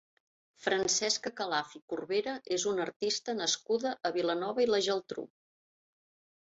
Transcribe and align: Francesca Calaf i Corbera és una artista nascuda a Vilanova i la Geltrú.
Francesca 0.61 1.31
Calaf 1.41 1.75
i 1.79 1.81
Corbera 1.93 2.33
és 2.57 2.65
una 2.73 2.85
artista 2.89 3.39
nascuda 3.43 3.93
a 4.11 4.15
Vilanova 4.21 4.67
i 4.67 4.69
la 4.75 4.83
Geltrú. 4.89 5.29